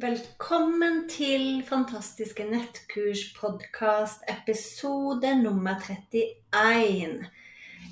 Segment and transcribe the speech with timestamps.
[0.00, 7.26] Velkommen til Fantastiske nettkurs-podkast, episode nummer 31.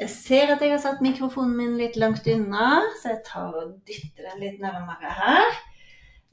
[0.00, 3.76] Jeg ser at jeg har satt mikrofonen min litt langt unna, så jeg tar og
[3.86, 5.60] dytter den litt nærmere her.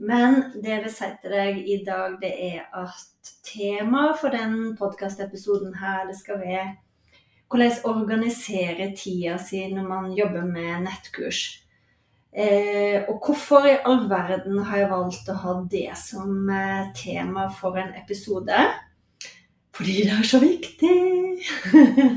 [0.00, 4.72] Men det jeg vil si til deg i dag, det er at temaet for den
[4.78, 6.66] podkastepisoden her, det skal være
[7.52, 11.58] hvordan organisere tida si når man jobber med nettkurs.
[12.32, 17.48] Eh, og hvorfor i all verden har jeg valgt å ha det som eh, tema
[17.56, 18.58] for en episode?
[19.74, 20.98] Fordi det er så viktig!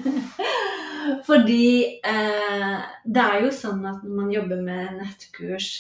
[1.28, 1.72] Fordi
[2.06, 5.72] eh, det er jo sånn at når man jobber med nettkurs,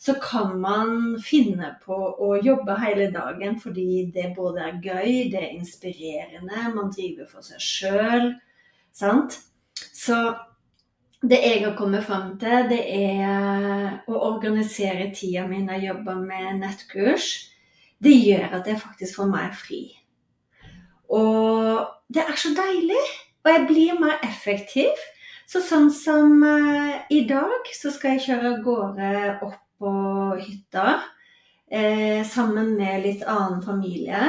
[0.00, 5.42] så kan man finne på å jobbe hele dagen fordi det både er gøy, det
[5.42, 8.30] er inspirerende, man driver for seg sjøl.
[8.96, 10.22] Så
[11.20, 16.20] det jeg har kommet fram til, det er å organisere tida mi når jeg jobber
[16.24, 17.30] med nettkurs.
[18.00, 19.82] Det gjør at jeg faktisk får mer fri.
[21.12, 23.02] Og det er så deilig.
[23.44, 25.04] Og jeg blir mer effektiv.
[25.50, 29.12] Så sånn som uh, i dag, så skal jeg kjøre av gårde
[29.44, 29.92] opp på
[30.36, 31.00] hytta
[31.72, 34.26] eh, sammen med litt annen familie.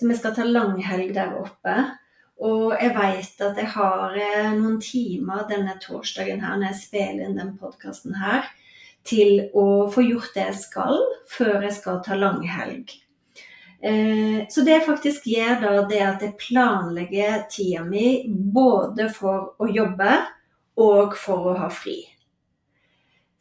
[0.00, 1.74] Så vi skal ta langhelg der oppe.
[2.42, 7.28] Og jeg veit at jeg har eh, noen timer denne torsdagen her når jeg spiller
[7.28, 8.48] inn den podkasten her,
[9.04, 11.00] til å få gjort det jeg skal,
[11.30, 12.90] før jeg skal ta langhelg.
[13.84, 19.10] Eh, så det jeg faktisk gjør da, det er at jeg planlegger tida mi både
[19.12, 20.16] for å jobbe
[20.80, 22.00] og for å ha fri.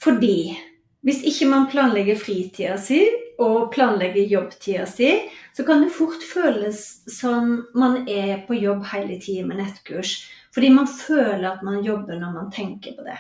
[0.04, 0.52] Fordi
[1.04, 3.02] hvis ikke man planlegger fritida si
[3.42, 5.10] og planlegger jobbtida si,
[5.56, 6.80] så kan det fort føles
[7.12, 10.22] som man er på jobb hele tiden med nettkurs.
[10.54, 13.18] Fordi man føler at man jobber når man tenker på det.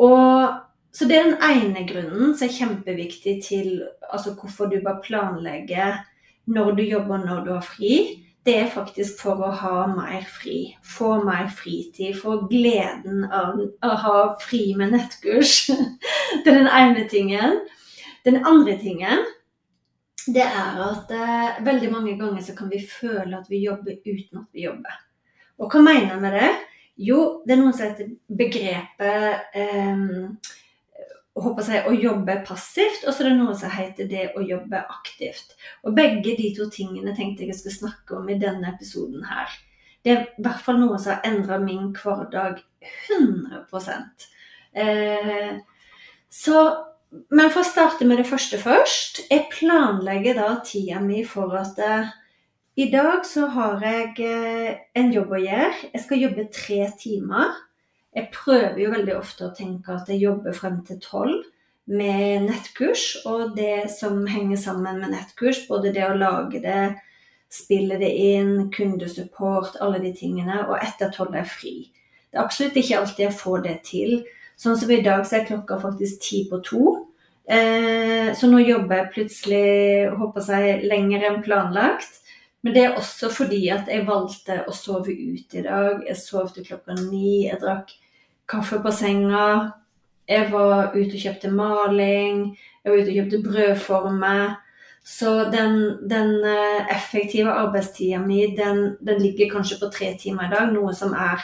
[0.00, 0.58] Og,
[0.92, 3.70] så det er den ene grunnen som er kjempeviktig til
[4.10, 5.92] altså hvorfor du bør planlegge
[6.50, 7.94] når du jobber når du har fri.
[8.46, 10.70] Det er faktisk for å ha mer fri.
[10.86, 12.16] Få mer fritid.
[12.16, 15.66] Få gleden av å ha fri med nettkurs.
[16.44, 17.60] det er den ene tingen.
[18.24, 19.26] Den andre tingen
[20.28, 24.42] det er at eh, veldig mange ganger så kan vi føle at vi jobber uten
[24.42, 24.98] at vi jobber.
[25.60, 26.50] Og hva mener jeg med det?
[27.00, 30.02] Jo, det er noen som heter begrepet eh,
[31.40, 35.56] jeg, å jobbe passivt, og så er det noe som heter det å jobbe aktivt.
[35.84, 39.52] Og begge de to tingene tenkte jeg jeg skulle snakke om i denne episoden her.
[40.04, 42.62] Det er i hvert fall noe som har endra min hverdag
[43.12, 43.66] 100
[44.72, 45.58] eh,
[46.30, 46.60] Så
[47.34, 49.24] men for å starte med det første først.
[49.32, 52.12] Jeg planlegger da tida mi for at eh,
[52.78, 55.90] i dag så har jeg eh, en jobb å gjøre.
[55.90, 57.56] Jeg skal jobbe tre timer.
[58.16, 61.44] Jeg prøver jo veldig ofte å tenke at jeg jobber frem til tolv
[61.90, 65.62] med nettkurs og det som henger sammen med nettkurs.
[65.68, 66.82] Både det å lage det,
[67.50, 70.64] spille det inn, kundesupport, alle de tingene.
[70.66, 71.90] Og etter tolv er fri.
[72.30, 74.18] Det er absolutt ikke alltid jeg får det til.
[74.60, 76.84] Sånn som i dag så er klokka faktisk ti på to.
[77.50, 79.64] Eh, så nå jobber jeg plutselig
[80.18, 82.19] håper jeg, lenger enn planlagt.
[82.62, 86.02] Men det er også fordi at jeg valgte å sove ut i dag.
[86.06, 87.46] Jeg sov til klokka ni.
[87.46, 87.92] Jeg drakk
[88.50, 89.70] kaffe på senga.
[90.28, 92.42] Jeg var ute og kjøpte maling.
[92.84, 94.58] Jeg var ute og kjøpte brødformer.
[95.04, 100.52] Så den, den eh, effektive arbeidstida mi, den, den, ligger kanskje på tre timer i
[100.52, 100.74] dag.
[100.74, 101.40] Noe som er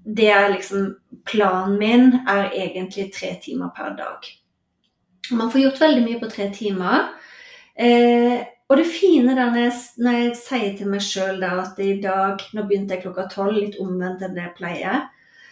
[0.00, 0.94] det er liksom
[1.28, 4.24] Planen min er egentlig tre timer per dag.
[5.30, 7.10] Man får gjort veldig mye på tre timer.
[7.76, 8.40] Eh,
[8.70, 12.42] og det fine da når jeg, når jeg sier til meg sjøl at i dag
[12.54, 15.08] Nå begynte jeg klokka tolv, litt omvendt enn det jeg pleier.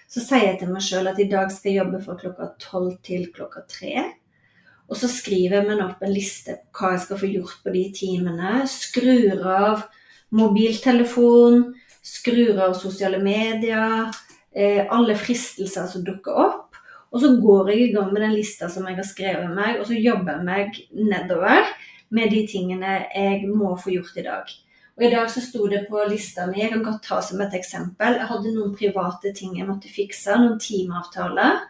[0.09, 2.93] Så sier jeg til meg sjøl at i dag skal jeg jobbe fra klokka tolv
[3.05, 4.05] til klokka tre.
[4.89, 7.75] Og så skriver jeg meg opp en liste på hva jeg skal få gjort på
[7.75, 8.53] de timene.
[8.71, 9.83] Skrur av
[10.39, 11.67] mobiltelefon,
[12.05, 14.09] skrur av sosiale medier,
[14.55, 16.79] eh, alle fristelser som dukker opp.
[17.11, 19.89] Og så går jeg i gang med den lista som jeg har skrevet meg, og
[19.89, 21.67] så jobber jeg meg nedover
[22.15, 24.53] med de tingene jeg må få gjort i dag.
[24.99, 27.55] Og I dag så sto det på lista mi, jeg kan godt ta som et
[27.55, 31.61] eksempel, jeg hadde noen private ting jeg måtte fikse, noen timeavtaler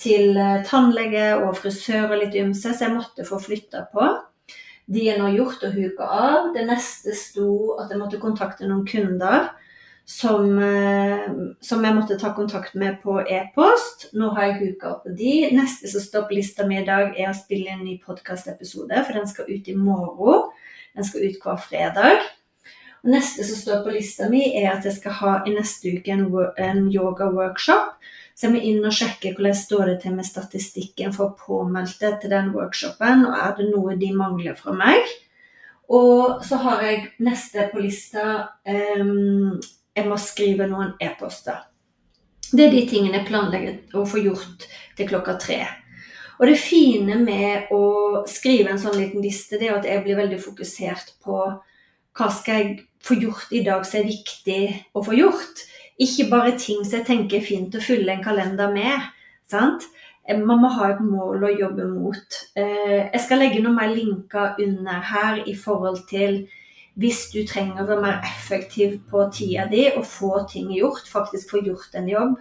[0.00, 4.10] til eh, tannlege og frisør og litt ymse, så jeg måtte få flytta på.
[4.92, 6.50] De er nå gjort og huka av.
[6.54, 9.48] Det neste sto at jeg måtte kontakte noen kunder
[10.06, 11.26] som, eh,
[11.60, 14.08] som, jeg måtte ta kontakt med på e-post.
[14.14, 15.34] Nå har jeg huka opp de.
[15.56, 19.18] Neste som står på lista mi i dag, er å spille en ny podkastepisode, for
[19.18, 20.46] den skal ut i morgen.
[20.94, 22.22] Den skal ut hver fredag.
[23.02, 26.14] Og neste som står på lista mi, er at jeg skal ha i neste uke
[26.14, 26.24] en,
[26.54, 27.98] en yoga-workshop.
[28.36, 32.30] Så jeg må inn og sjekke hvordan står det til med statistikken for påmeldte til
[32.30, 35.02] den workshopen, og er det noe de mangler fra meg.
[35.90, 38.26] Og så har jeg neste på lista
[38.66, 39.56] um,
[39.96, 41.64] jeg må skrive noen e-poster.
[42.52, 44.66] Det er de tingene jeg planlegger å få gjort
[44.96, 45.60] til klokka tre.
[46.36, 50.18] Og det fine med å skrive en sånn liten liste, det er at jeg blir
[50.20, 51.38] veldig fokusert på
[52.16, 54.60] hva skal jeg få gjort i dag som er viktig
[54.96, 55.64] å få gjort.
[56.02, 59.12] Ikke bare ting som jeg tenker er fint å fylle en kalender med.
[59.48, 59.84] sant?
[60.28, 62.38] Man må ha et mål å jobbe mot.
[62.58, 66.40] Eh, jeg skal legge noen mer linker under her i forhold til
[66.96, 71.52] hvis du trenger å være mer effektiv på tida di og få ting gjort, faktisk
[71.52, 72.38] få gjort en jobb,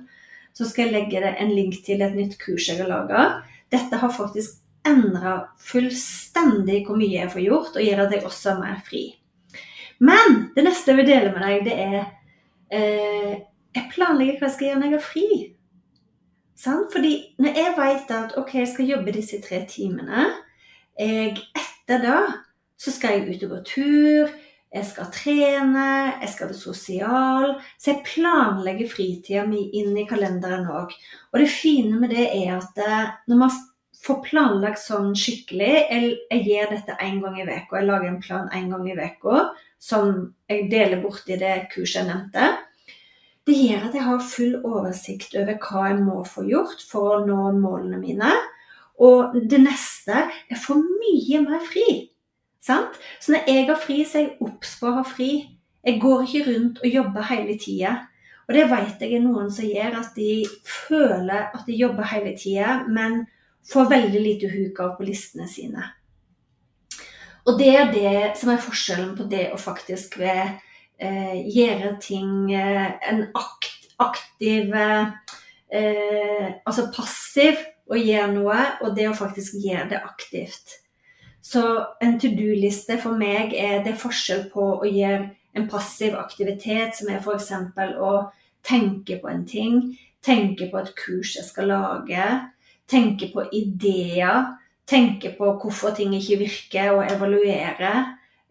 [0.56, 3.25] så skal jeg legge deg en link til et nytt kurs jeg har laga.
[3.72, 8.54] Dette har faktisk endra fullstendig hvor mye jeg får gjort, og gjør at jeg også
[8.54, 9.04] er mer fri.
[10.00, 12.00] Men det neste jeg vil dele med deg, det er
[12.72, 13.36] eh,
[13.75, 15.28] Jeg planlegger hva jeg skal gjøre når jeg har fri.
[16.56, 16.88] Sant?
[16.96, 17.13] Fordi
[17.44, 20.30] når jeg vet at ok, jeg skal jobbe disse tre timene
[20.96, 22.19] jeg, Etter da
[22.80, 24.31] så skal jeg ut og gå tur,
[24.75, 25.86] jeg skal trene,
[26.19, 27.54] jeg skal være sosial.
[27.80, 30.92] Så jeg planlegger fritida mi inn i kalenderen òg.
[31.31, 33.56] Og det fine med det er at eh, når man
[34.06, 37.80] får planlagt sånn skikkelig Jeg, jeg gjør dette én gang i uka.
[37.80, 39.45] Jeg lager en plan én gang i uka
[39.81, 40.12] som
[40.50, 42.51] jeg deler bort i det kurset jeg nevnte.
[43.45, 47.24] Det gjør at jeg har full oversikt over hva jeg må få gjort for å
[47.28, 48.31] nå målene mine.
[49.06, 51.88] Og det neste Jeg får mye mer fri.
[52.66, 52.98] Sant?
[53.22, 55.32] Så når jeg har fri, så er jeg obs på å ha fri.
[55.86, 57.94] Jeg går ikke rundt og jobber hele tida.
[58.46, 62.34] Og det vet jeg er noen som gjør, at de føler at de jobber hele
[62.38, 63.24] tida, men
[63.66, 65.86] får veldig lite huk av på listene sine.
[67.46, 70.58] Og det er det som er forskjellen på det å faktisk ved,
[70.98, 75.12] eh, gjøre ting eh, En akt, aktiv eh,
[76.66, 80.85] Altså passiv å gjøre noe, og det å faktisk gjøre det aktivt.
[81.45, 81.62] Så
[82.01, 87.12] en to do-liste for meg er det forskjell på å gjøre en passiv aktivitet, som
[87.13, 87.51] er f.eks.
[88.01, 88.13] å
[88.65, 89.75] tenke på en ting,
[90.25, 92.24] tenke på et kurs jeg skal lage,
[92.89, 94.56] tenke på ideer,
[94.89, 97.94] tenke på hvorfor ting ikke virker, og evaluere.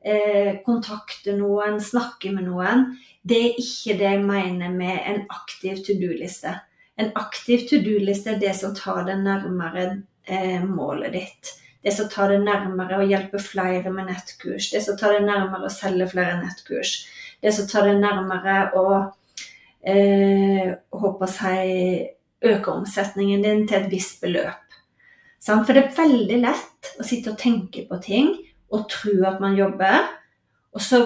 [0.04, 2.86] Eh, kontakte noen, snakke med noen.
[3.24, 6.54] Det er ikke det jeg mener med en aktiv to do-liste.
[7.00, 9.86] En aktiv to do-liste er det som tar deg nærmere
[10.28, 14.96] eh, målet ditt det som tar det nærmere å hjelpe flere med nettkurs, det som
[14.96, 16.96] tar det nærmere å selge flere nettkurs,
[17.44, 18.86] det som tar det nærmere å
[19.84, 22.10] eh, håper jeg,
[22.44, 24.60] øke omsetningen din til et visst beløp.
[25.44, 28.32] For det er veldig lett å sitte og tenke på ting
[28.72, 30.08] og tro at man jobber,
[30.72, 31.02] og så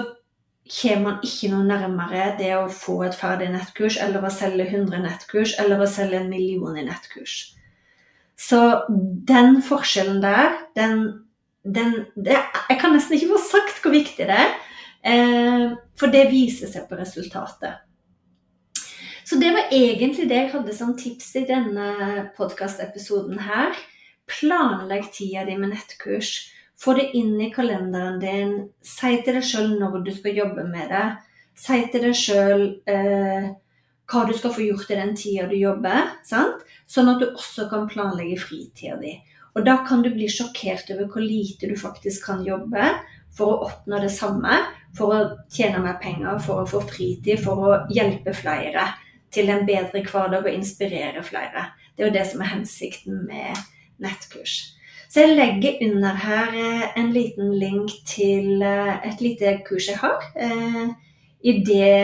[0.68, 5.02] kommer man ikke noe nærmere det å få et ferdig nettkurs, eller å selge 100
[5.04, 7.38] nettkurs, eller å selge en million i nettkurs.
[8.38, 8.60] Så
[9.28, 11.00] den forskjellen der, den,
[11.64, 12.38] den det,
[12.70, 14.56] Jeg kan nesten ikke få sagt hvor viktig det er.
[15.02, 15.64] Eh,
[15.98, 17.82] for det viser seg på resultatet.
[19.28, 23.74] Så det var egentlig det jeg hadde som tips i denne podkastepisoden her.
[24.30, 26.48] Planlegg tida di med nettkurs.
[26.78, 28.54] Få det inn i kalenderen din.
[28.80, 31.06] Si til deg sjøl når du skal jobbe med det.
[31.58, 33.50] Si til deg sjøl eh,
[34.08, 36.14] hva du skal få gjort i den tida du jobber.
[36.26, 36.64] Sant?
[36.88, 39.14] Sånn at du også kan planlegge fritida di.
[39.56, 42.92] Og da kan du bli sjokkert over hvor lite du faktisk kan jobbe
[43.36, 44.62] for å oppnå det samme.
[44.96, 45.18] For å
[45.52, 48.86] tjene mer penger, for å få fritid, for å hjelpe flere
[49.34, 51.68] til en bedre hverdag og inspirere flere.
[51.94, 53.60] Det er jo det som er hensikten med
[54.00, 54.56] nettkurs.
[55.08, 60.00] Så jeg legger under her eh, en liten link til eh, et lite kurs jeg
[60.02, 60.24] har.
[60.36, 60.90] Eh,
[61.48, 62.02] I det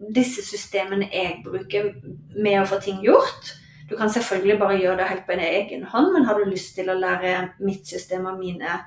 [0.00, 1.90] disse systemene jeg bruker
[2.36, 3.52] med å få ting gjort.
[3.90, 6.76] Du kan selvfølgelig bare gjøre det helt på en egen hånd, men har du lyst
[6.78, 8.78] til å lære mitt system og mine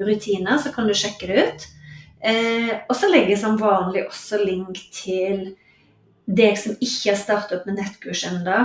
[0.00, 1.66] rutiner, så kan du sjekke det ut.
[2.20, 5.54] Eh, og så legger jeg som vanlig også link til
[6.28, 8.60] deg som ikke har startet opp med nettkurs ennå.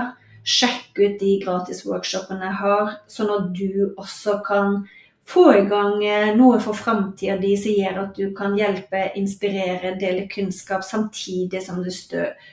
[0.46, 4.84] Sjekk ut de gratis workshopene jeg har, sånn at du også kan
[5.27, 9.96] få i gang eh, noe for framtida di som gjør at du kan hjelpe, inspirere,
[10.00, 11.89] dele kunnskap, samtidig som du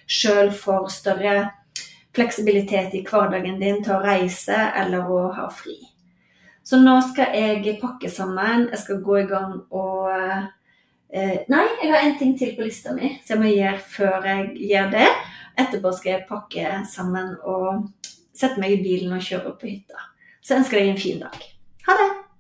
[0.07, 1.37] sjøl får større
[2.17, 5.79] fleksibilitet i hverdagen din til å reise eller å ha fri.
[6.63, 8.69] Så nå skal jeg pakke sammen.
[8.71, 10.51] Jeg skal gå i gang og eh,
[11.53, 14.71] Nei, jeg har en ting til på lista mi som jeg må gjøre før jeg
[14.71, 15.11] gjør det.
[15.61, 20.09] Etterpå skal jeg pakke sammen og sette meg i bilen og kjøre opp på hytta.
[20.41, 21.49] Så ønsker jeg en fin dag.
[21.85, 22.32] Ha det!